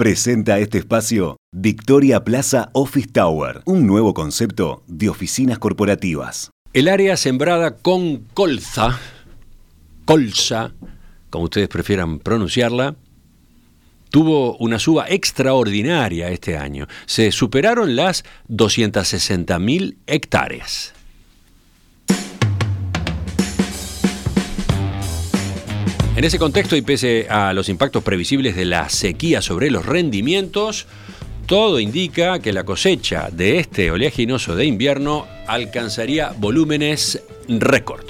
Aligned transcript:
Presenta 0.00 0.58
este 0.58 0.78
espacio 0.78 1.36
Victoria 1.54 2.24
Plaza 2.24 2.70
Office 2.72 3.08
Tower, 3.12 3.60
un 3.66 3.86
nuevo 3.86 4.14
concepto 4.14 4.82
de 4.86 5.10
oficinas 5.10 5.58
corporativas. 5.58 6.50
El 6.72 6.88
área 6.88 7.18
sembrada 7.18 7.76
con 7.76 8.24
colza, 8.32 8.98
colza, 10.06 10.72
como 11.28 11.44
ustedes 11.44 11.68
prefieran 11.68 12.18
pronunciarla, 12.18 12.96
tuvo 14.08 14.56
una 14.56 14.78
suba 14.78 15.04
extraordinaria 15.06 16.30
este 16.30 16.56
año. 16.56 16.86
Se 17.04 17.30
superaron 17.30 17.94
las 17.94 18.24
260.000 18.48 19.98
hectáreas. 20.06 20.94
En 26.20 26.24
ese 26.26 26.38
contexto 26.38 26.76
y 26.76 26.82
pese 26.82 27.28
a 27.30 27.54
los 27.54 27.70
impactos 27.70 28.02
previsibles 28.02 28.54
de 28.54 28.66
la 28.66 28.90
sequía 28.90 29.40
sobre 29.40 29.70
los 29.70 29.86
rendimientos, 29.86 30.86
todo 31.46 31.80
indica 31.80 32.40
que 32.40 32.52
la 32.52 32.64
cosecha 32.64 33.30
de 33.32 33.58
este 33.58 33.90
oleaginoso 33.90 34.54
de 34.54 34.66
invierno 34.66 35.26
alcanzaría 35.46 36.34
volúmenes 36.36 37.22
récord. 37.48 38.04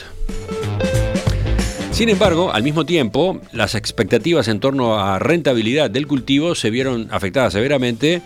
Sin 1.93 2.09
embargo, 2.09 2.53
al 2.53 2.65
mismo 2.65 2.85
tiempo, 2.85 3.41
las 3.53 3.77
expectativas 3.77 4.49
en 4.49 4.59
torno 4.59 4.99
a 4.99 5.21
rentabilidad 5.21 5.89
del 5.89 6.09
cultivo 6.09 6.57
se 6.57 6.71
vieron 6.71 7.07
afectadas 7.13 7.53
severamente 7.53 8.23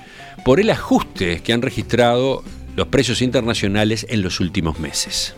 por 0.46 0.60
el 0.60 0.70
ajuste 0.70 1.42
que 1.42 1.52
han 1.52 1.60
registrado 1.60 2.42
los 2.74 2.88
precios 2.88 3.20
internacionales 3.20 4.06
en 4.08 4.22
los 4.22 4.40
últimos 4.40 4.78
meses 4.78 5.34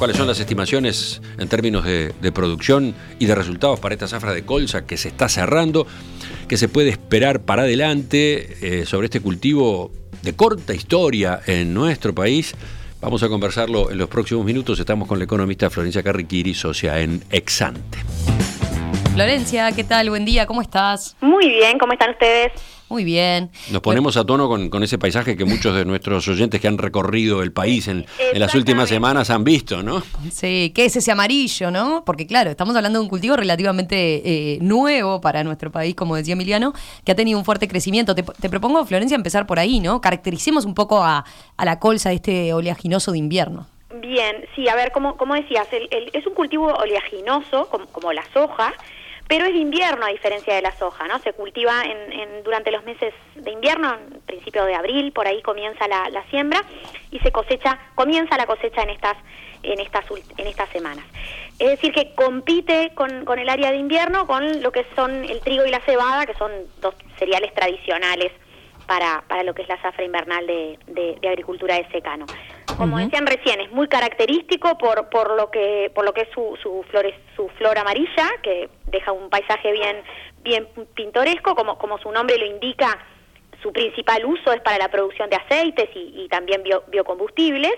cuáles 0.00 0.16
son 0.16 0.26
las 0.26 0.40
estimaciones 0.40 1.20
en 1.38 1.46
términos 1.46 1.84
de, 1.84 2.32
producción 2.32 2.94
y 3.18 3.26
de 3.26 3.34
resultados 3.34 3.78
para 3.80 3.94
esta 3.94 4.08
zafra 4.08 4.32
de 4.32 4.46
colza 4.46 4.86
que 4.86 4.96
se 4.96 5.08
está 5.08 5.28
cerrando, 5.28 5.86
que 6.48 6.56
se 6.56 6.70
puede 6.70 6.88
esperar 6.88 7.40
para 7.40 7.64
adelante 7.64 8.56
eh, 8.62 8.86
sobre 8.86 9.08
este 9.08 9.20
cultivo 9.20 9.92
de 10.22 10.34
corta 10.34 10.72
historia 10.72 11.40
en 11.44 11.74
nuestro 11.74 12.14
país. 12.14 12.54
Vamos 13.02 13.22
a 13.22 13.28
conversarlo 13.28 13.90
en 13.90 13.98
los 13.98 14.08
próximos 14.08 14.46
minutos. 14.46 14.80
Estamos 14.80 15.06
con 15.06 15.18
la 15.18 15.26
economista 15.26 15.68
Florencia 15.68 16.02
Carriquiri, 16.02 16.54
socia 16.54 16.98
en 16.98 17.22
Exante. 17.30 17.98
Florencia, 19.12 19.70
¿qué 19.72 19.84
tal? 19.84 20.08
Buen 20.08 20.24
día, 20.24 20.46
¿cómo 20.46 20.62
estás? 20.62 21.14
Muy 21.20 21.46
bien, 21.46 21.78
¿cómo 21.78 21.92
están 21.92 22.12
ustedes? 22.12 22.52
Muy 22.90 23.04
bien. 23.04 23.50
Nos 23.70 23.82
ponemos 23.82 24.16
a 24.16 24.26
tono 24.26 24.48
con, 24.48 24.82
ese 24.82 24.98
paisaje 24.98 25.36
que 25.36 25.44
muchos 25.44 25.76
de 25.76 25.84
nuestros 25.84 26.26
oyentes 26.26 26.60
que 26.60 26.66
han 26.66 26.76
recorrido 26.76 27.40
el 27.40 27.52
país 27.52 27.86
en, 27.86 28.04
las 28.34 28.52
últimas 28.56 28.88
semanas 28.88 29.30
han 29.30 29.44
visto, 29.44 29.80
¿no? 29.80 30.02
Sí, 30.32 30.72
¿qué 30.74 30.86
es 30.86 30.96
ese 30.96 31.12
amarillo, 31.12 31.70
no? 31.70 32.02
Porque 32.04 32.26
claro, 32.26 32.50
estamos 32.50 32.74
hablando 32.74 32.98
de 32.98 33.04
un 33.04 33.08
cultivo 33.08 33.36
relativamente 33.36 34.22
eh, 34.24 34.58
nuevo 34.60 35.20
para 35.20 35.44
nuestro 35.44 35.70
país, 35.70 35.94
como 35.94 36.16
decía 36.16 36.32
Emiliano, 36.32 36.72
que 37.04 37.12
ha 37.12 37.14
tenido 37.14 37.38
un 37.38 37.44
fuerte 37.44 37.68
crecimiento. 37.68 38.16
Te, 38.16 38.48
propongo, 38.48 38.84
Florencia, 38.84 39.14
empezar 39.14 39.46
por 39.46 39.60
ahí, 39.60 39.78
¿no? 39.78 40.00
Caractericemos 40.00 40.64
un 40.64 40.74
poco 40.74 41.04
a, 41.04 41.24
la 41.64 41.78
colza 41.78 42.08
de 42.08 42.16
este 42.16 42.52
oleaginoso 42.52 43.12
de 43.12 43.18
invierno. 43.18 43.68
Bien, 44.00 44.44
sí, 44.56 44.68
a 44.68 44.74
ver, 44.74 44.90
como, 44.90 45.16
como 45.16 45.36
decías, 45.36 45.68
es 46.12 46.26
un 46.26 46.34
cultivo 46.34 46.66
oleaginoso, 46.66 47.68
como, 47.70 47.86
como 47.86 48.12
la 48.12 48.24
soja, 48.32 48.74
pero 49.30 49.46
es 49.46 49.52
de 49.52 49.60
invierno 49.60 50.06
a 50.06 50.08
diferencia 50.08 50.56
de 50.56 50.60
la 50.60 50.72
soja, 50.72 51.06
¿no? 51.06 51.20
Se 51.20 51.32
cultiva 51.32 51.84
en, 51.84 52.42
durante 52.42 52.72
los 52.72 52.82
meses 52.82 53.14
de 53.36 53.52
invierno, 53.52 53.94
en 53.94 54.20
principio 54.22 54.64
de 54.64 54.74
abril, 54.74 55.12
por 55.12 55.28
ahí 55.28 55.40
comienza 55.40 55.86
la, 55.86 56.24
siembra 56.30 56.64
y 57.12 57.20
se 57.20 57.30
cosecha, 57.30 57.78
comienza 57.94 58.36
la 58.36 58.46
cosecha 58.46 58.82
en 58.82 58.90
estas 58.90 59.16
en 59.62 59.78
estas 59.78 60.04
en 60.36 60.48
estas 60.48 60.68
semanas. 60.70 61.04
Es 61.60 61.68
decir, 61.68 61.92
que 61.92 62.12
compite 62.16 62.90
con, 62.96 63.24
con 63.24 63.38
el 63.38 63.48
área 63.48 63.70
de 63.70 63.76
invierno 63.76 64.26
con 64.26 64.62
lo 64.62 64.72
que 64.72 64.84
son 64.96 65.24
el 65.24 65.38
trigo 65.42 65.64
y 65.64 65.70
la 65.70 65.80
cebada, 65.82 66.26
que 66.26 66.34
son 66.34 66.50
dos 66.80 66.96
cereales 67.16 67.54
tradicionales 67.54 68.32
para, 68.90 69.22
para 69.28 69.44
lo 69.44 69.54
que 69.54 69.62
es 69.62 69.68
la 69.68 69.80
zafra 69.80 70.04
invernal 70.04 70.44
de, 70.48 70.76
de, 70.88 71.28
agricultura 71.28 71.76
de 71.76 71.86
secano. 71.92 72.26
Como 72.76 72.98
decían 72.98 73.24
recién, 73.24 73.60
es 73.60 73.70
muy 73.70 73.86
característico 73.86 74.76
por, 74.78 75.08
por 75.10 75.36
lo 75.36 75.48
que 75.52 75.92
por 75.94 76.04
lo 76.04 76.12
que 76.12 76.22
es 76.22 76.28
su, 76.34 76.58
su, 76.60 76.84
flores, 76.90 77.14
su 77.36 77.48
flor 77.50 77.78
amarilla, 77.78 78.28
que 78.42 78.68
deja 78.90 79.12
un 79.12 79.30
paisaje 79.30 79.72
bien, 79.72 80.02
bien 80.42 80.68
pintoresco, 80.94 81.54
como, 81.54 81.78
como 81.78 81.98
su 81.98 82.10
nombre 82.10 82.38
lo 82.38 82.46
indica, 82.46 82.98
su 83.62 83.72
principal 83.72 84.24
uso 84.24 84.52
es 84.52 84.60
para 84.62 84.78
la 84.78 84.88
producción 84.88 85.28
de 85.28 85.36
aceites 85.36 85.90
y, 85.94 86.28
también 86.28 86.62
biocombustibles. 86.88 87.72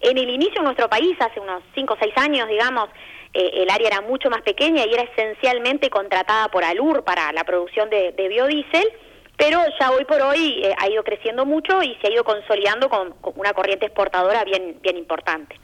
En 0.00 0.18
el 0.18 0.28
inicio 0.28 0.58
en 0.58 0.64
nuestro 0.64 0.88
país, 0.88 1.16
hace 1.20 1.40
unos 1.40 1.62
5 1.74 1.94
o 1.94 1.96
6 2.00 2.14
años, 2.16 2.48
digamos, 2.48 2.88
eh, 3.32 3.62
el 3.62 3.70
área 3.70 3.88
era 3.88 4.00
mucho 4.00 4.28
más 4.30 4.42
pequeña 4.42 4.84
y 4.86 4.92
era 4.92 5.02
esencialmente 5.04 5.88
contratada 5.88 6.48
por 6.48 6.64
Alur 6.64 7.04
para 7.04 7.32
la 7.32 7.44
producción 7.44 7.88
de, 7.90 8.12
biodiesel 8.28 8.90
pero 9.36 9.58
ya 9.80 9.90
hoy 9.90 10.04
por 10.04 10.20
hoy 10.20 10.60
eh, 10.62 10.74
ha 10.76 10.90
ido 10.90 11.02
creciendo 11.02 11.46
mucho 11.46 11.82
y 11.82 11.96
se 12.02 12.08
ha 12.08 12.12
ido 12.12 12.24
consolidando 12.24 12.90
con, 12.90 13.14
una 13.36 13.54
corriente 13.54 13.86
exportadora 13.86 14.44
bien, 14.44 14.76
bien 14.82 14.98
importante. 14.98 15.58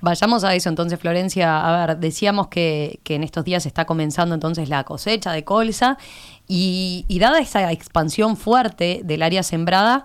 Vayamos 0.00 0.44
a 0.44 0.54
eso 0.54 0.68
entonces, 0.68 0.98
Florencia. 0.98 1.60
A 1.60 1.86
ver, 1.86 1.96
decíamos 1.98 2.48
que, 2.48 3.00
que 3.04 3.14
en 3.14 3.22
estos 3.22 3.44
días 3.44 3.66
está 3.66 3.84
comenzando 3.84 4.34
entonces 4.34 4.68
la 4.68 4.84
cosecha 4.84 5.32
de 5.32 5.44
colza 5.44 5.98
y, 6.48 7.04
y 7.08 7.18
dada 7.18 7.38
esa 7.38 7.70
expansión 7.72 8.36
fuerte 8.36 9.00
del 9.04 9.22
área 9.22 9.42
sembrada, 9.42 10.04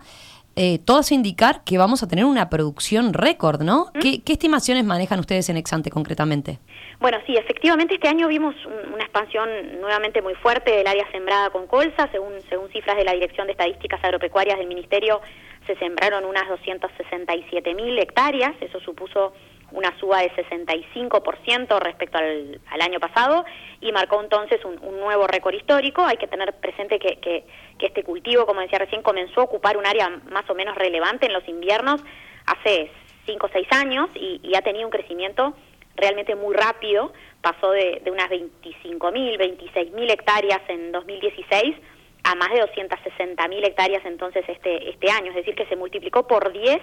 eh, 0.57 0.79
todo 0.85 0.99
hace 0.99 1.15
indicar 1.15 1.65
que 1.65 1.77
vamos 1.77 2.01
a 2.01 2.07
tener 2.07 2.23
una 2.23 2.49
producción 2.49 3.13
récord, 3.13 3.61
¿no? 3.61 3.87
¿Qué, 3.99 4.21
estimaciones 4.25 4.85
manejan 4.85 5.19
ustedes 5.19 5.49
en 5.49 5.57
Exante 5.57 5.89
concretamente? 5.89 6.59
Bueno, 7.01 7.17
sí, 7.25 7.35
efectivamente 7.35 7.95
este 7.95 8.07
año 8.07 8.29
vimos 8.29 8.55
una 8.65 9.03
expansión 9.03 9.49
nuevamente 9.81 10.21
muy 10.21 10.33
fuerte 10.35 10.71
del 10.71 10.87
área 10.87 11.05
sembrada 11.11 11.49
con 11.49 11.67
colza, 11.67 12.07
según, 12.09 12.39
según 12.47 12.69
cifras 12.69 12.95
de 12.95 13.03
la 13.03 13.11
Dirección 13.11 13.47
de 13.47 13.51
Estadísticas 13.51 14.01
Agropecuarias 14.01 14.57
del 14.57 14.67
Ministerio, 14.67 15.19
se 15.67 15.75
sembraron 15.75 16.23
unas 16.23 16.47
267 16.47 17.73
mil 17.73 17.99
hectáreas, 17.99 18.53
eso 18.61 18.79
supuso 18.79 19.33
una 19.75 19.97
suba 19.99 20.21
de 20.21 20.31
65% 20.31 21.79
respecto 21.79 22.17
al, 22.17 22.81
año 22.81 22.99
pasado 22.99 23.45
y 23.81 23.91
marcó 23.91 24.21
entonces 24.21 24.63
un, 24.63 24.99
nuevo 24.99 25.27
récord 25.27 25.53
histórico. 25.53 26.03
Hay 26.03 26.17
que 26.17 26.27
tener 26.27 26.53
presente 26.53 26.97
que, 26.97 27.17
que, 27.17 27.43
este 27.79 28.03
cultivo, 28.03 28.45
como 28.45 28.61
decía 28.61 28.79
recién, 28.79 29.01
comenzó 29.01 29.41
a 29.41 29.43
ocupar 29.43 29.77
un 29.77 29.85
área 29.85 30.09
más 30.31 30.49
o 30.49 30.55
menos 30.55 30.75
relevante 30.75 31.27
en 31.27 31.33
los 31.33 31.47
inviernos 31.47 32.01
hace 32.47 32.89
5 33.25 33.45
o 33.45 33.49
6 33.49 33.67
años 33.71 34.09
y, 34.15 34.55
ha 34.55 34.61
tenido 34.61 34.85
un 34.85 34.91
crecimiento 34.91 35.53
realmente 35.95 36.35
muy 36.35 36.55
rápido. 36.55 37.13
Pasó 37.41 37.71
de, 37.71 38.01
de 38.03 38.11
unas 38.11 38.29
25.000, 38.29 39.37
26.000 39.37 40.11
hectáreas 40.11 40.61
en 40.67 40.91
2016 40.91 41.75
a 42.23 42.33
más 42.33 42.49
de 42.49 42.63
260.000 42.63 43.67
hectáreas 43.67 44.03
entonces 44.03 44.43
este, 44.47 44.89
este 44.89 45.11
año, 45.11 45.29
es 45.29 45.35
decir, 45.35 45.53
que 45.53 45.67
se 45.67 45.75
multiplicó 45.75 46.25
por 46.25 46.51
10 46.51 46.81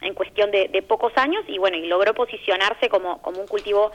en 0.00 0.14
cuestión 0.14 0.50
de, 0.50 0.84
pocos 0.86 1.12
años 1.16 1.44
y 1.46 1.58
bueno, 1.58 1.76
y 1.76 1.86
logró 1.86 2.14
posicionarse 2.14 2.88
como, 2.88 3.20
como 3.22 3.40
un 3.40 3.46
cultivo 3.46 3.92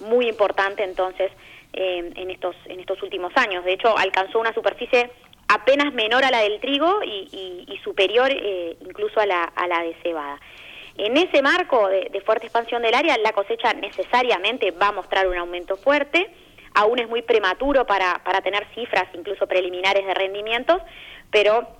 muy 0.00 0.28
importante 0.28 0.84
entonces 0.84 1.32
eh, 1.72 2.12
en, 2.14 2.30
estos, 2.30 2.56
en 2.66 2.80
estos 2.80 3.02
últimos 3.02 3.32
años. 3.36 3.64
De 3.64 3.72
hecho, 3.72 3.96
alcanzó 3.96 4.38
una 4.38 4.54
superficie 4.54 5.10
apenas 5.48 5.92
menor 5.92 6.24
a 6.24 6.30
la 6.30 6.40
del 6.40 6.60
trigo 6.60 7.00
y, 7.04 7.80
superior 7.82 8.30
eh, 8.30 8.76
incluso 8.80 9.20
a 9.20 9.26
la, 9.26 9.44
a 9.44 9.66
la 9.66 9.82
de 9.82 9.94
cebada. 10.02 10.38
En 10.96 11.16
ese 11.16 11.42
marco 11.42 11.88
de, 11.88 12.08
de, 12.10 12.20
fuerte 12.20 12.46
expansión 12.46 12.82
del 12.82 12.94
área, 12.94 13.16
la 13.18 13.32
cosecha 13.32 13.72
necesariamente 13.72 14.72
va 14.72 14.88
a 14.88 14.92
mostrar 14.92 15.28
un 15.28 15.36
aumento 15.36 15.76
fuerte. 15.76 16.28
Aún 16.74 16.98
es 16.98 17.08
muy 17.08 17.22
prematuro 17.22 17.86
para, 17.86 18.20
para 18.24 18.40
tener 18.40 18.66
cifras 18.74 19.04
incluso 19.14 19.46
preliminares 19.46 20.04
de 20.06 20.14
rendimientos, 20.14 20.82
pero 21.30 21.77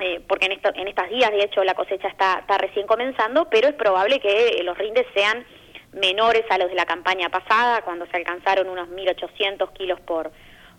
eh, 0.00 0.20
porque 0.26 0.46
en, 0.46 0.52
esto, 0.52 0.70
en 0.74 0.88
estos 0.88 1.08
días, 1.08 1.30
de 1.30 1.42
hecho, 1.42 1.64
la 1.64 1.74
cosecha 1.74 2.08
está, 2.08 2.40
está 2.40 2.58
recién 2.58 2.86
comenzando, 2.86 3.48
pero 3.50 3.68
es 3.68 3.74
probable 3.74 4.20
que 4.20 4.60
los 4.64 4.76
rindes 4.76 5.06
sean 5.14 5.44
menores 5.92 6.44
a 6.50 6.58
los 6.58 6.68
de 6.68 6.74
la 6.74 6.86
campaña 6.86 7.28
pasada, 7.28 7.82
cuando 7.82 8.06
se 8.06 8.16
alcanzaron 8.16 8.68
unos 8.68 8.88
1.800 8.88 9.72
kilos 9.72 10.00
por, 10.00 10.30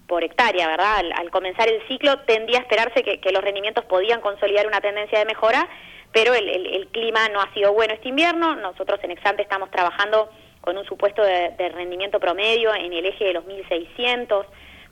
por 0.07 0.23
hectárea, 0.23 0.67
¿verdad? 0.67 1.03
Al, 1.15 1.31
comenzar 1.31 1.69
el 1.69 1.85
ciclo 1.87 2.19
tendía 2.21 2.59
a 2.59 2.61
esperarse 2.61 3.03
que, 3.03 3.31
los 3.31 3.43
rendimientos 3.43 3.85
podían 3.85 4.21
consolidar 4.21 4.67
una 4.67 4.81
tendencia 4.81 5.19
de 5.19 5.25
mejora, 5.25 5.67
pero 6.11 6.33
el, 6.33 6.49
el, 6.49 6.87
clima 6.87 7.29
no 7.29 7.41
ha 7.41 7.53
sido 7.53 7.73
bueno 7.73 7.93
este 7.93 8.09
invierno. 8.09 8.55
Nosotros 8.55 8.99
en 9.03 9.11
Exante 9.11 9.43
estamos 9.43 9.69
trabajando 9.69 10.29
con 10.61 10.77
un 10.77 10.85
supuesto 10.85 11.21
de, 11.23 11.51
de 11.57 11.69
rendimiento 11.69 12.19
promedio 12.19 12.73
en 12.73 12.91
el 12.91 13.05
eje 13.05 13.25
de 13.25 13.33
los 13.33 13.45
1.600, 13.45 14.45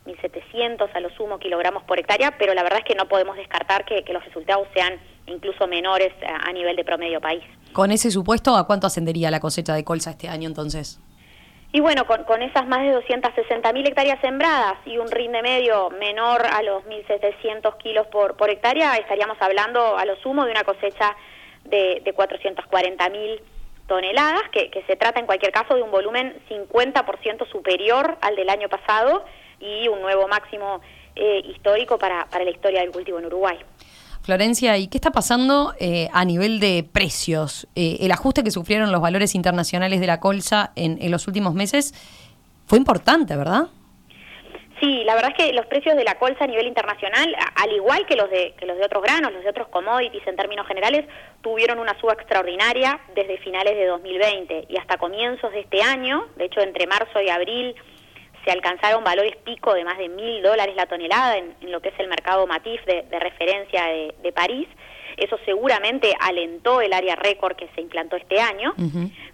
1.700 0.07 0.89
a 0.93 0.99
lo 0.99 1.09
sumo 1.11 1.39
kilogramos 1.39 1.83
por 1.83 1.99
hectárea, 1.99 2.37
pero 2.37 2.53
la 2.53 2.63
verdad 2.63 2.79
es 2.79 2.85
que 2.85 2.95
no 2.95 3.07
podemos 3.07 3.35
descartar 3.35 3.85
que, 3.85 4.03
los 4.11 4.23
resultados 4.23 4.67
sean 4.73 4.99
incluso 5.27 5.67
menores 5.67 6.13
a, 6.25 6.51
nivel 6.53 6.75
de 6.75 6.83
promedio 6.83 7.19
país. 7.19 7.43
Con 7.73 7.91
ese 7.91 8.09
supuesto, 8.09 8.55
¿a 8.55 8.65
cuánto 8.65 8.87
ascendería 8.87 9.29
la 9.29 9.39
cosecha 9.39 9.73
de 9.73 9.83
colza 9.83 10.11
este 10.11 10.29
año 10.29 10.47
entonces? 10.47 10.99
Y 11.73 11.81
bueno, 11.81 12.07
con, 12.07 12.41
esas 12.41 12.65
más 12.67 12.79
de 12.79 12.95
260.000 12.95 13.87
hectáreas 13.87 14.21
sembradas 14.21 14.75
y 14.85 14.97
un 14.97 15.11
rinde 15.11 15.41
medio 15.41 15.89
menor 15.89 16.45
a 16.45 16.63
los 16.63 16.83
1.700 16.85 17.77
kilos 17.77 18.07
por, 18.07 18.37
por 18.37 18.49
hectárea, 18.49 18.95
estaríamos 18.95 19.37
hablando 19.41 19.97
a 19.97 20.05
lo 20.05 20.15
sumo 20.17 20.45
de 20.45 20.51
una 20.51 20.63
cosecha 20.63 21.15
de, 21.65 22.01
de 22.05 22.15
440.000 22.15 23.41
toneladas, 23.87 24.43
que, 24.51 24.69
que 24.69 24.83
se 24.83 24.95
trata 24.95 25.19
en 25.19 25.25
cualquier 25.25 25.51
caso 25.51 25.75
de 25.75 25.81
un 25.81 25.91
volumen 25.91 26.37
50% 26.49 27.49
superior 27.51 28.17
al 28.21 28.35
del 28.35 28.49
año 28.49 28.69
pasado 28.69 29.25
y 29.59 29.87
un 29.87 30.01
nuevo 30.01 30.27
máximo 30.27 30.81
eh, 31.15 31.41
histórico 31.49 31.97
para, 31.97 32.25
para 32.25 32.43
la 32.43 32.51
historia 32.51 32.81
del 32.81 32.91
cultivo 32.91 33.19
en 33.19 33.25
Uruguay. 33.25 33.57
Florencia, 34.21 34.77
¿y 34.77 34.87
qué 34.87 34.97
está 34.97 35.11
pasando 35.11 35.73
eh, 35.79 36.09
a 36.11 36.25
nivel 36.25 36.59
de 36.59 36.83
precios? 36.83 37.67
Eh, 37.75 37.97
el 38.01 38.11
ajuste 38.11 38.43
que 38.43 38.51
sufrieron 38.51 38.91
los 38.91 39.01
valores 39.01 39.35
internacionales 39.35 40.01
de 40.01 40.07
la 40.07 40.19
colza 40.19 40.71
en, 40.75 41.01
en, 41.01 41.11
los 41.11 41.27
últimos 41.27 41.53
meses 41.53 41.93
fue 42.65 42.77
importante, 42.77 43.37
¿verdad? 43.37 43.67
Sí, 44.79 45.03
la 45.05 45.15
verdad 45.15 45.31
es 45.35 45.45
que 45.45 45.53
los 45.53 45.65
precios 45.65 45.95
de 45.95 46.03
la 46.03 46.19
colza 46.19 46.43
a 46.43 46.47
nivel 46.47 46.67
internacional, 46.67 47.35
al 47.55 47.71
igual 47.71 48.05
que 48.05 48.15
los 48.15 48.29
de, 48.29 48.53
que 48.59 48.67
los 48.67 48.77
de 48.77 48.85
otros 48.85 49.01
granos, 49.01 49.33
los 49.33 49.43
de 49.43 49.49
otros 49.49 49.69
commodities 49.69 50.27
en 50.27 50.35
términos 50.35 50.67
generales, 50.67 51.05
tuvieron 51.41 51.79
una 51.79 51.99
suba 51.99 52.13
extraordinaria 52.13 52.99
desde 53.15 53.39
finales 53.39 53.75
de 53.75 53.87
2020 53.87 54.65
y 54.69 54.77
hasta 54.77 54.97
comienzos 54.97 55.51
de 55.51 55.61
este 55.61 55.81
año. 55.81 56.27
De 56.35 56.45
hecho, 56.45 56.59
entre 56.61 56.85
marzo 56.85 57.19
y 57.21 57.29
abril 57.29 57.75
se 58.47 58.51
alcanzaron 58.53 59.03
valores 59.03 59.35
pico 59.43 59.73
de 59.73 59.83
más 59.83 59.97
de 59.97 60.07
mil 60.07 60.41
dólares 60.41 60.73
la 60.77 60.85
tonelada 60.85 61.37
en, 61.37 61.53
lo 61.69 61.81
que 61.81 61.89
es 61.89 61.99
el 61.99 62.07
mercado 62.07 62.47
Matif 62.47 62.81
de, 62.85 63.03
referencia 63.19 63.83
de, 63.87 64.15
de 64.23 64.31
París. 64.31 64.69
Eso 65.17 65.37
seguramente 65.43 66.13
alentó 66.17 66.79
el 66.79 66.93
área 66.93 67.17
récord 67.17 67.57
que 67.57 67.67
se 67.75 67.81
implantó 67.81 68.15
este 68.15 68.39
año, 68.39 68.73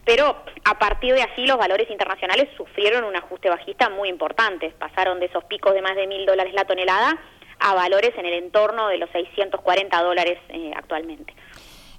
pero 0.03 0.35
a 0.63 0.79
partir 0.79 1.13
de 1.13 1.21
así 1.21 1.45
los 1.45 1.57
valores 1.57 1.91
internacionales 1.91 2.47
sufrieron 2.57 3.03
un 3.03 3.15
ajuste 3.15 3.49
bajista 3.49 3.89
muy 3.89 4.09
importante. 4.09 4.73
Pasaron 4.79 5.19
de 5.19 5.27
esos 5.27 5.43
picos 5.43 5.73
de 5.73 5.83
más 5.83 5.95
de 5.95 6.07
mil 6.07 6.25
dólares 6.25 6.53
la 6.55 6.65
tonelada 6.65 7.19
a 7.59 7.75
valores 7.75 8.11
en 8.17 8.25
el 8.25 8.33
entorno 8.33 8.87
de 8.87 8.97
los 8.97 9.09
640 9.11 10.01
dólares 10.01 10.39
eh, 10.49 10.71
actualmente. 10.75 11.35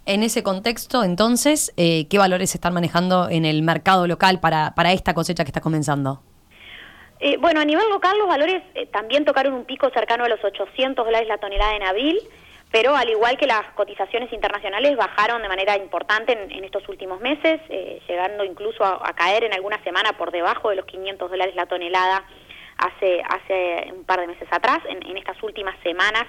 En 0.07 0.23
ese 0.23 0.43
contexto, 0.43 1.05
entonces, 1.05 1.73
eh, 1.77 2.09
¿qué 2.09 2.19
valores 2.19 2.51
se 2.51 2.57
están 2.57 2.75
manejando 2.75 3.29
en 3.31 3.45
el 3.45 3.63
mercado 3.63 4.07
local 4.07 4.41
para, 4.41 4.75
para 4.75 4.93
esta 4.93 5.15
cosecha 5.15 5.45
que 5.45 5.51
está 5.51 5.61
comenzando? 5.61 6.23
Eh, 7.27 7.39
bueno, 7.39 7.61
a 7.61 7.65
nivel 7.65 7.89
local 7.89 8.19
los 8.19 8.29
valores 8.29 8.63
también 8.93 9.25
tocaron 9.25 9.55
un 9.55 9.65
pico 9.65 9.89
cercano 9.91 10.25
a 10.25 10.29
los 10.29 10.45
800 10.45 11.07
dólares 11.07 11.27
la 11.27 11.39
tonelada 11.39 11.75
en 11.75 11.83
abril 11.83 12.21
pero 12.75 12.97
al 12.97 13.09
igual 13.09 13.37
que 13.37 13.47
las 13.47 13.63
cotizaciones 13.77 14.33
internacionales 14.33 14.97
bajaron 14.97 15.41
de 15.43 15.49
manera 15.49 15.77
importante 15.77 16.33
en, 16.33 16.65
estos 16.65 16.89
últimos 16.89 17.21
meses, 17.21 17.61
eh, 17.69 18.03
llegando 18.09 18.43
incluso 18.45 18.83
a, 18.83 19.13
caer 19.13 19.45
en 19.45 19.55
alguna 19.55 19.81
semana 19.85 20.15
por 20.15 20.33
debajo 20.33 20.71
de 20.71 20.77
los 20.77 20.85
500 20.87 21.31
dólares 21.31 21.55
la 21.55 21.67
tonelada 21.67 22.25
hace, 22.79 23.23
hace 23.29 23.93
un 23.93 24.03
par 24.03 24.19
de 24.19 24.27
meses 24.27 24.49
atrás. 24.51 24.81
En, 24.89 25.17
estas 25.17 25.41
últimas 25.45 25.79
semanas, 25.85 26.25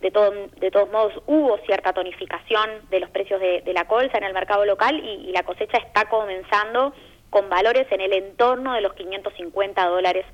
de, 0.00 0.10
de 0.56 0.70
todos 0.70 0.90
modos, 0.90 1.12
hubo 1.26 1.58
cierta 1.66 1.92
tonificación 1.92 2.88
de 2.88 3.00
los 3.00 3.10
precios 3.10 3.38
de, 3.38 3.62
la 3.74 3.86
colza 3.86 4.16
en 4.16 4.24
el 4.24 4.32
mercado 4.32 4.64
local 4.64 4.98
y, 4.98 5.30
la 5.30 5.42
cosecha 5.42 5.76
está 5.76 6.08
comenzando 6.08 6.94
con 7.32 7.48
valores 7.48 7.86
en 7.90 8.02
el 8.02 8.12
entorno 8.12 8.74
de 8.74 8.82
los 8.82 8.92
550 8.92 9.86
dólares 9.86 10.26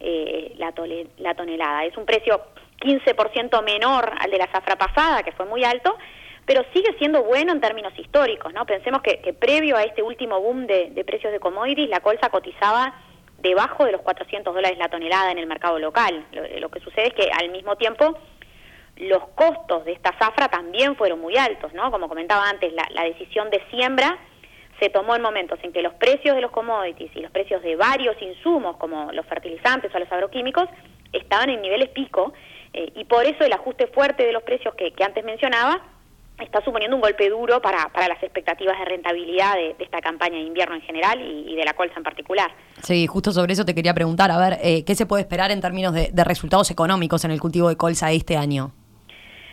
eh, 0.00 0.52
la, 0.58 0.74
la 1.18 1.34
tonelada. 1.34 1.84
Es 1.84 1.96
un 1.96 2.04
precio 2.04 2.42
15% 2.80 3.62
menor 3.62 4.12
al 4.18 4.30
de 4.30 4.36
la 4.36 4.48
zafra 4.48 4.76
pasada, 4.76 5.22
que 5.22 5.30
fue 5.30 5.46
muy 5.46 5.62
alto, 5.62 5.96
pero 6.44 6.64
sigue 6.72 6.92
siendo 6.98 7.22
bueno 7.22 7.52
en 7.52 7.60
términos 7.60 7.96
históricos, 7.96 8.52
¿no? 8.52 8.66
Pensemos 8.66 9.00
que, 9.00 9.32
previo 9.38 9.76
a 9.76 9.84
este 9.84 10.02
último 10.02 10.40
boom 10.40 10.66
de, 10.66 11.04
precios 11.06 11.32
de 11.32 11.38
commodities, 11.38 11.88
la 11.88 12.00
colza 12.00 12.30
cotizaba 12.30 12.94
debajo 13.38 13.84
de 13.84 13.92
los 13.92 14.02
400 14.02 14.52
dólares 14.52 14.76
la 14.76 14.88
tonelada 14.88 15.30
en 15.30 15.38
el 15.38 15.46
mercado 15.46 15.78
local. 15.78 16.26
Lo, 16.32 16.68
que 16.68 16.80
sucede 16.80 17.08
es 17.08 17.14
que 17.14 17.30
al 17.30 17.50
mismo 17.50 17.76
tiempo 17.76 18.18
los 18.96 19.28
costos 19.36 19.84
de 19.84 19.92
esta 19.92 20.12
zafra 20.18 20.48
también 20.48 20.96
fueron 20.96 21.20
muy 21.20 21.36
altos, 21.36 21.72
¿no? 21.74 21.92
Como 21.92 22.08
comentaba 22.08 22.50
antes, 22.50 22.72
la 22.72 23.04
decisión 23.04 23.50
de 23.50 23.62
siembra 23.70 24.18
se 24.80 24.88
tomó 24.88 25.14
en 25.14 25.22
momentos 25.22 25.58
en 25.62 25.72
que 25.72 25.82
los 25.82 25.94
precios 25.94 26.34
de 26.34 26.40
los 26.40 26.50
commodities 26.50 27.14
y 27.14 27.20
los 27.20 27.30
precios 27.30 27.62
de 27.62 27.76
varios 27.76 28.20
insumos, 28.20 28.76
como 28.78 29.12
los 29.12 29.26
fertilizantes 29.26 29.94
o 29.94 29.98
los 29.98 30.10
agroquímicos, 30.10 30.68
estaban 31.12 31.50
en 31.50 31.60
niveles 31.60 31.90
pico 31.90 32.32
eh, 32.72 32.90
y 32.96 33.04
por 33.04 33.26
eso 33.26 33.44
el 33.44 33.52
ajuste 33.52 33.86
fuerte 33.88 34.24
de 34.24 34.32
los 34.32 34.42
precios 34.42 34.74
que, 34.74 34.92
antes 35.04 35.24
mencionaba 35.24 35.80
está 36.40 36.64
suponiendo 36.64 36.96
un 36.96 37.02
golpe 37.02 37.28
duro 37.28 37.60
para, 37.60 37.90
para 37.92 38.08
las 38.08 38.22
expectativas 38.22 38.78
de 38.78 38.84
rentabilidad 38.86 39.56
de, 39.56 39.76
esta 39.78 40.00
campaña 40.00 40.36
de 40.36 40.44
invierno 40.44 40.74
en 40.74 40.80
general 40.80 41.20
y, 41.20 41.54
de 41.54 41.64
la 41.64 41.74
colza 41.74 41.96
en 41.98 42.02
particular. 42.02 42.50
Sí, 42.82 43.06
justo 43.06 43.30
sobre 43.32 43.52
eso 43.52 43.66
te 43.66 43.74
quería 43.74 43.92
preguntar, 43.92 44.30
a 44.30 44.38
ver, 44.38 44.58
eh, 44.62 44.82
¿qué 44.86 44.94
se 44.94 45.04
puede 45.04 45.22
esperar 45.22 45.50
en 45.50 45.60
términos 45.60 45.92
de, 45.92 46.10
resultados 46.24 46.70
económicos 46.70 47.26
en 47.26 47.30
el 47.30 47.40
cultivo 47.40 47.68
de 47.68 47.76
colza 47.76 48.10
este 48.10 48.38
año? 48.38 48.72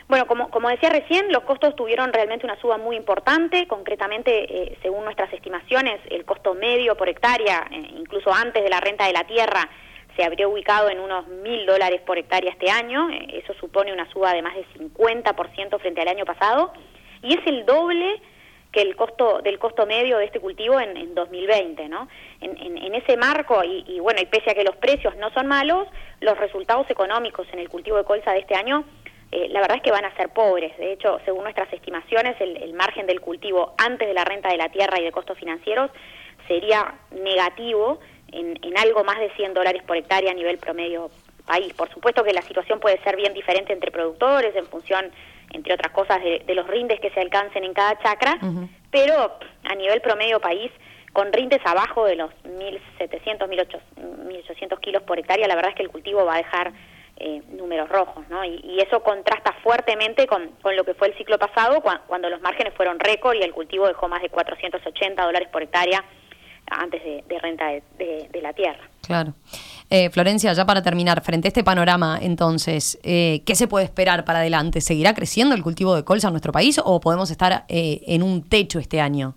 Bueno, 0.07 0.25
como, 0.25 0.49
como 0.49 0.69
decía 0.69 0.89
recién, 0.89 1.31
los 1.33 1.43
costos 1.43 1.75
tuvieron 1.75 2.13
realmente 2.13 2.45
una 2.45 2.59
suba 2.61 2.77
muy 2.77 2.95
importante. 2.95 3.67
Concretamente, 3.67 4.31
eh, 4.71 4.77
según 4.81 5.03
nuestras 5.03 5.31
estimaciones, 5.33 5.99
el 6.09 6.23
costo 6.23 6.53
medio 6.53 6.95
por 6.95 7.09
hectárea, 7.09 7.67
incluso 7.71 8.33
antes 8.33 8.63
de 8.63 8.69
la 8.69 8.79
renta 8.79 9.05
de 9.05 9.13
la 9.13 9.25
tierra, 9.25 9.69
se 10.17 10.23
habría 10.23 10.47
ubicado 10.47 10.89
en 10.89 10.99
unos 10.99 11.27
mil 11.27 11.65
dólares 11.65 12.01
por 12.01 12.17
hectárea 12.17 12.51
este 12.51 12.69
año, 12.69 13.09
eh, 13.09 13.41
eso 13.43 13.53
supone 13.53 13.93
una 13.93 14.09
suba 14.11 14.33
de 14.33 14.41
más 14.41 14.55
de 14.55 14.65
50% 14.79 15.79
frente 15.79 16.01
al 16.01 16.07
año 16.07 16.25
pasado, 16.25 16.73
y 17.21 17.37
es 17.37 17.45
el 17.45 17.65
doble 17.65 18.19
que 18.71 18.81
el 18.81 18.95
costo 18.95 19.41
del 19.43 19.59
costo 19.59 19.85
medio 19.85 20.17
de 20.17 20.25
este 20.25 20.39
cultivo 20.39 20.79
en, 20.79 21.15
2020, 21.15 21.87
¿no? 21.87 22.07
En, 22.41 22.93
ese 22.93 23.15
marco 23.15 23.63
y, 23.63 23.99
bueno 23.99 24.19
y 24.21 24.25
pese 24.25 24.51
a 24.51 24.53
que 24.53 24.63
los 24.63 24.75
precios 24.75 25.15
no 25.17 25.29
son 25.31 25.47
malos, 25.47 25.87
los 26.19 26.37
resultados 26.37 26.89
económicos 26.89 27.47
en 27.53 27.59
el 27.59 27.69
cultivo 27.69 27.97
de 27.97 28.03
colza 28.03 28.33
de 28.33 28.39
este 28.39 28.55
año, 28.55 28.83
eh, 29.31 29.47
la 29.49 29.61
verdad 29.61 29.77
es 29.77 29.83
que 29.83 29.91
van 29.91 30.05
a 30.05 30.15
ser 30.15 30.29
pobres. 30.29 30.77
De 30.77 30.93
hecho, 30.93 31.19
según 31.25 31.43
nuestras 31.43 31.71
estimaciones, 31.73 32.39
el, 32.39 32.57
el 32.57 32.73
margen 32.73 33.05
del 33.07 33.21
cultivo 33.21 33.73
antes 33.77 34.07
de 34.07 34.13
la 34.13 34.23
renta 34.23 34.49
de 34.49 34.57
la 34.57 34.69
tierra 34.69 34.99
y 34.99 35.03
de 35.03 35.11
costos 35.11 35.37
financieros 35.37 35.91
sería 36.47 36.95
negativo 37.11 37.99
en, 38.31 38.77
algo 38.77 39.03
más 39.03 39.19
de 39.19 39.29
100 39.31 39.53
dólares 39.53 39.83
por 39.83 39.97
hectárea 39.97 40.31
a 40.31 40.35
nivel 40.35 40.57
promedio 40.57 41.09
país. 41.45 41.73
Por 41.73 41.89
supuesto 41.89 42.23
que 42.23 42.33
la 42.33 42.41
situación 42.41 42.79
puede 42.79 43.01
ser 43.03 43.15
bien 43.15 43.33
diferente 43.33 43.73
entre 43.73 43.91
productores 43.91 44.55
en 44.55 44.65
función, 44.65 45.11
entre 45.51 45.73
otras 45.73 45.91
cosas, 45.91 46.21
de, 46.21 46.55
los 46.55 46.67
rindes 46.67 46.99
que 46.99 47.09
se 47.11 47.21
alcancen 47.21 47.63
en 47.63 47.73
cada 47.73 47.97
chacra, 47.99 48.37
pero 48.91 49.37
a 49.63 49.75
nivel 49.75 50.01
promedio 50.01 50.39
país, 50.39 50.71
con 51.13 51.31
rindes 51.31 51.61
abajo 51.65 52.05
de 52.05 52.15
los 52.15 52.31
1.700, 52.43 53.47
1.800 53.47 54.79
kilos 54.81 55.03
por 55.03 55.19
hectárea, 55.19 55.47
la 55.47 55.55
verdad 55.55 55.71
es 55.71 55.77
que 55.77 55.83
el 55.83 55.89
cultivo 55.89 56.25
va 56.25 56.35
a 56.35 56.37
dejar 56.37 56.73
eh, 57.19 57.41
números 57.49 57.89
rojos, 57.89 58.27
¿no? 58.29 58.43
Y, 58.45 58.77
eso 58.79 59.01
contrasta 59.01 59.53
fuertemente 59.63 60.27
con, 60.27 60.49
con, 60.61 60.75
lo 60.75 60.83
que 60.83 60.93
fue 60.93 61.07
el 61.07 61.17
ciclo 61.17 61.37
pasado, 61.37 61.81
cuando 61.81 62.29
los 62.29 62.41
márgenes 62.41 62.73
fueron 62.75 62.99
récord 62.99 63.35
y 63.35 63.41
el 63.41 63.53
cultivo 63.53 63.87
dejó 63.87 64.07
más 64.07 64.21
de 64.21 64.29
480 64.29 65.25
dólares 65.25 65.49
por 65.51 65.63
hectárea 65.63 66.03
antes 66.69 67.01
de, 67.03 67.39
renta 67.39 67.65
de, 67.97 68.41
la 68.41 68.53
tierra. 68.53 68.79
Claro. 69.01 69.33
Eh, 69.89 70.09
Florencia, 70.09 70.51
ya 70.53 70.65
para 70.65 70.81
terminar, 70.81 71.21
frente 71.21 71.47
a 71.47 71.49
este 71.49 71.63
panorama, 71.63 72.19
entonces, 72.21 72.99
eh, 73.03 73.41
¿qué 73.45 73.55
se 73.55 73.67
puede 73.67 73.85
esperar 73.85 74.25
para 74.25 74.39
adelante? 74.39 74.81
¿Seguirá 74.81 75.13
creciendo 75.13 75.55
el 75.55 75.63
cultivo 75.63 75.95
de 75.95 76.03
colza 76.03 76.27
en 76.27 76.33
nuestro 76.33 76.51
país 76.51 76.79
o 76.83 76.99
podemos 76.99 77.31
estar 77.31 77.65
eh, 77.69 78.01
en 78.07 78.21
un 78.21 78.43
techo 78.43 78.79
este 78.79 78.99
año? 78.99 79.35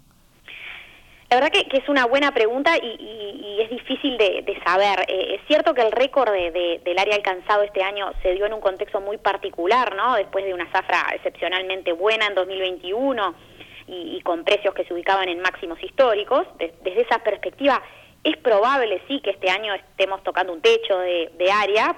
La 1.31 1.37
verdad 1.37 1.53
que, 1.53 1.77
es 1.77 1.89
una 1.89 2.07
buena 2.07 2.33
pregunta 2.33 2.77
y, 2.77 3.59
es 3.61 3.71
difícil 3.71 4.19
de, 4.19 4.61
saber. 4.65 5.05
es 5.09 5.41
cierto 5.47 5.75
que 5.75 5.83
el 5.83 5.93
récord 5.93 6.33
del 6.33 6.99
área 6.99 7.15
alcanzado 7.15 7.63
este 7.63 7.83
año 7.83 8.13
se 8.23 8.35
dio 8.35 8.47
en 8.47 8.55
un 8.55 8.61
contexto 8.61 9.01
muy 9.01 9.19
particular, 9.19 9.95
¿no? 9.95 10.17
Después 10.17 10.45
de 10.45 10.55
una 10.55 10.71
zafra 10.73 11.07
excepcionalmente 11.15 11.93
buena 11.93 12.27
en 12.27 12.35
2021 12.35 13.35
y, 13.87 14.21
con 14.23 14.45
precios 14.45 14.75
que 14.75 14.85
se 14.85 14.95
ubicaban 14.95 15.29
en 15.29 15.41
máximos 15.41 15.81
históricos. 15.83 16.47
desde 16.59 17.03
esa 17.03 17.19
perspectiva, 17.21 17.81
es 18.25 18.37
probable, 18.37 19.03
sí, 19.09 19.21
que 19.21 19.31
este 19.31 19.51
año 19.51 19.75
estemos 19.75 20.23
tocando 20.23 20.53
un 20.53 20.61
techo 20.61 20.99
de, 20.99 21.53
área, 21.53 21.95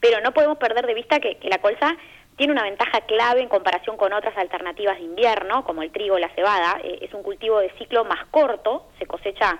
pero 0.00 0.20
no 0.20 0.32
podemos 0.32 0.58
perder 0.58 0.86
de 0.86 0.94
vista 0.94 1.20
que, 1.20 1.38
la 1.42 1.58
colza 1.58 1.96
tiene 2.40 2.54
una 2.54 2.62
ventaja 2.62 3.02
clave 3.02 3.42
en 3.42 3.50
comparación 3.50 3.98
con 3.98 4.14
otras 4.14 4.34
alternativas 4.38 4.96
de 4.96 5.04
invierno, 5.04 5.62
como 5.62 5.82
el 5.82 5.92
trigo 5.92 6.14
o 6.14 6.18
la 6.18 6.30
cebada. 6.30 6.80
Eh, 6.82 7.00
es 7.02 7.12
un 7.12 7.22
cultivo 7.22 7.60
de 7.60 7.68
ciclo 7.72 8.02
más 8.06 8.24
corto, 8.30 8.86
se 8.98 9.04
cosecha 9.04 9.58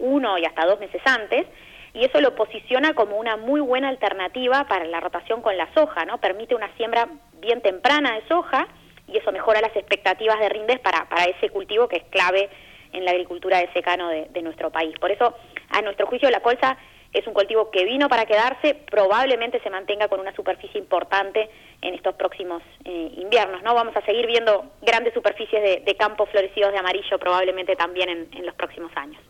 uno 0.00 0.36
y 0.36 0.44
hasta 0.44 0.66
dos 0.66 0.80
meses 0.80 1.00
antes, 1.04 1.46
y 1.94 2.04
eso 2.04 2.20
lo 2.20 2.34
posiciona 2.34 2.94
como 2.94 3.16
una 3.16 3.36
muy 3.36 3.60
buena 3.60 3.88
alternativa 3.88 4.66
para 4.66 4.86
la 4.86 4.98
rotación 4.98 5.40
con 5.40 5.56
la 5.56 5.72
soja, 5.72 6.04
¿no? 6.04 6.18
Permite 6.18 6.56
una 6.56 6.68
siembra 6.76 7.06
bien 7.34 7.60
temprana 7.60 8.16
de 8.16 8.26
soja 8.26 8.66
y 9.06 9.18
eso 9.18 9.30
mejora 9.30 9.60
las 9.60 9.76
expectativas 9.76 10.40
de 10.40 10.48
rindes 10.48 10.80
para, 10.80 11.08
para 11.08 11.26
ese 11.26 11.50
cultivo 11.50 11.86
que 11.86 11.98
es 11.98 12.04
clave 12.10 12.50
en 12.92 13.04
la 13.04 13.12
agricultura 13.12 13.58
de 13.58 13.72
secano 13.72 14.08
de, 14.08 14.42
nuestro 14.42 14.70
país. 14.70 14.98
Por 14.98 15.12
eso, 15.12 15.36
a 15.70 15.80
nuestro 15.80 16.08
juicio, 16.08 16.28
la 16.30 16.40
colza 16.40 16.76
es 17.16 17.26
un 17.26 17.32
cultivo 17.32 17.70
que 17.70 17.84
vino 17.84 18.08
para 18.08 18.26
quedarse, 18.26 18.74
probablemente 18.90 19.58
se 19.60 19.70
mantenga 19.70 20.08
con 20.08 20.20
una 20.20 20.34
superficie 20.34 20.78
importante 20.78 21.48
en 21.80 21.94
estos 21.94 22.14
próximos 22.14 22.62
eh, 22.84 23.10
inviernos. 23.16 23.62
¿no? 23.62 23.74
Vamos 23.74 23.96
a 23.96 24.04
seguir 24.04 24.26
viendo 24.26 24.72
grandes 24.82 25.14
superficies 25.14 25.84
de, 25.84 25.96
campos 25.96 26.28
florecidos 26.30 26.72
de 26.72 26.78
amarillo 26.78 27.18
probablemente 27.18 27.74
también 27.74 28.10
en, 28.10 28.46
los 28.46 28.54
próximos 28.54 28.92
años. 28.96 29.20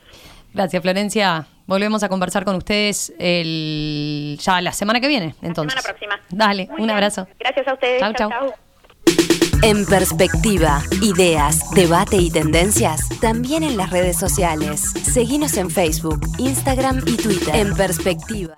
Gracias, 0.52 0.82
Florencia. 0.82 1.46
Volvemos 1.66 2.02
a 2.02 2.08
conversar 2.08 2.44
con 2.44 2.56
ustedes 2.56 3.14
el, 3.18 4.36
ya 4.40 4.60
la 4.60 4.72
semana 4.72 5.00
que 5.00 5.06
viene. 5.06 5.34
Entonces. 5.42 5.74
La 5.76 5.80
semana 5.80 5.98
próxima. 5.98 6.20
Dale, 6.30 6.68
un 6.78 6.90
abrazo. 6.90 7.28
Gracias 7.38 7.68
a 7.68 7.74
ustedes. 7.74 8.00
chau. 8.00 8.14
chau. 8.14 8.65
En 9.62 9.84
perspectiva, 9.86 10.82
ideas, 11.02 11.70
debate 11.74 12.16
y 12.18 12.30
tendencias, 12.30 13.08
también 13.20 13.62
en 13.62 13.76
las 13.76 13.90
redes 13.90 14.16
sociales. 14.16 14.92
Seguimos 15.02 15.56
en 15.56 15.70
Facebook, 15.70 16.20
Instagram 16.38 17.02
y 17.06 17.16
Twitter. 17.16 17.54
En 17.54 17.74
perspectiva. 17.74 18.54